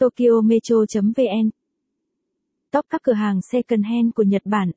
[0.00, 1.50] tokyometro.vn
[2.72, 4.70] Top các cửa hàng second hand của Nhật Bản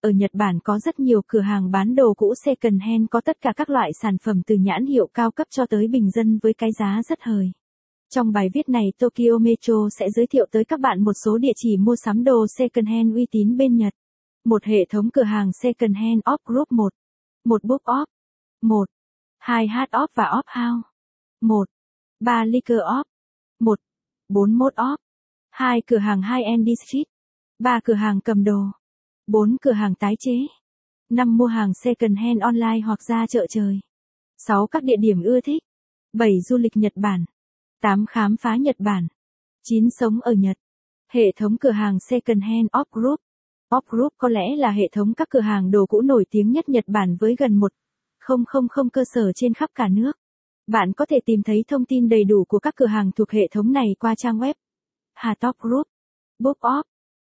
[0.00, 3.40] Ở Nhật Bản có rất nhiều cửa hàng bán đồ cũ second hand có tất
[3.40, 6.54] cả các loại sản phẩm từ nhãn hiệu cao cấp cho tới bình dân với
[6.54, 7.52] cái giá rất hời.
[8.14, 11.52] Trong bài viết này, Tokyo Metro sẽ giới thiệu tới các bạn một số địa
[11.56, 13.94] chỉ mua sắm đồ second hand uy tín bên Nhật.
[14.44, 16.92] Một hệ thống cửa hàng second hand off group 1.
[17.44, 18.06] Một book off.
[18.62, 18.88] 1.
[19.38, 20.88] 2 hard off và off house.
[21.40, 21.68] 1.
[22.20, 23.04] 3 liquor off.
[23.60, 23.78] 1.
[24.30, 24.98] 41 OP,
[25.50, 27.08] 2 cửa hàng high-end district.
[27.58, 28.62] 3 cửa hàng cầm đồ.
[29.26, 30.32] 4 cửa hàng tái chế.
[31.10, 33.80] 5 mua hàng second hand online hoặc ra chợ trời.
[34.38, 35.62] 6 các địa điểm ưa thích.
[36.12, 37.24] 7 du lịch Nhật Bản.
[37.80, 39.08] 8 khám phá Nhật Bản.
[39.62, 40.56] 9 sống ở Nhật.
[41.12, 43.20] Hệ thống cửa hàng second hand Op group.
[43.76, 46.68] Op Group có lẽ là hệ thống các cửa hàng đồ cũ nổi tiếng nhất
[46.68, 50.19] Nhật Bản với gần 1,000 cơ sở trên khắp cả nước.
[50.72, 53.48] Bạn có thể tìm thấy thông tin đầy đủ của các cửa hàng thuộc hệ
[53.50, 54.54] thống này qua trang web
[55.14, 55.86] Hà Top Group,
[56.38, 56.82] Book Off.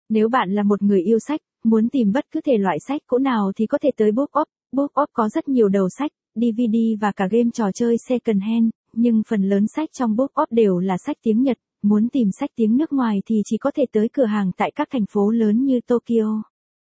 [0.09, 3.17] Nếu bạn là một người yêu sách, muốn tìm bất cứ thể loại sách cũ
[3.17, 4.45] nào thì có thể tới Book Off.
[4.71, 8.69] Book Off có rất nhiều đầu sách, DVD và cả game trò chơi second hand,
[8.93, 12.49] nhưng phần lớn sách trong Book Off đều là sách tiếng Nhật, Muốn tìm sách
[12.55, 15.65] tiếng nước ngoài thì chỉ có thể tới cửa hàng tại các thành phố lớn
[15.65, 16.43] như Tokyo,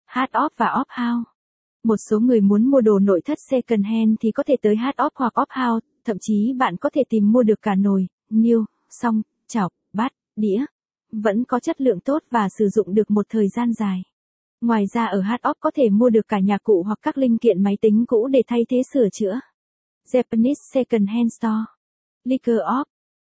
[0.06, 1.30] Hard Off và Off House.
[1.84, 4.96] Một số người muốn mua đồ nội thất second hand thì có thể tới Hard
[4.98, 8.66] Off hoặc Off House, thậm chí bạn có thể tìm mua được cả nồi, niêu,
[8.90, 10.66] song, chảo, bát, đĩa.
[11.12, 14.04] Vẫn có chất lượng tốt và sử dụng được một thời gian dài.
[14.62, 17.64] Ngoài ra ở HOP có thể mua được cả nhà cụ hoặc các linh kiện
[17.64, 19.40] máy tính cũ để thay thế sửa chữa.
[20.12, 21.66] Japanese Second Hand Store
[22.24, 22.86] Liquor Off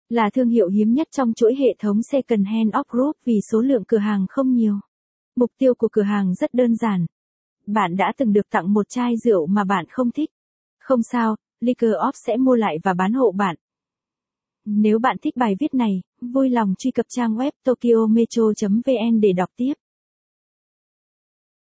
[0.09, 3.61] là thương hiệu hiếm nhất trong chuỗi hệ thống Second Hand Off Group vì số
[3.61, 4.75] lượng cửa hàng không nhiều.
[5.37, 7.07] Mục tiêu của cửa hàng rất đơn giản.
[7.67, 10.31] Bạn đã từng được tặng một chai rượu mà bạn không thích.
[10.79, 13.57] Không sao, Liquor Off sẽ mua lại và bán hộ bạn.
[14.65, 19.49] Nếu bạn thích bài viết này, vui lòng truy cập trang web tokyometro.vn để đọc
[19.57, 19.75] tiếp.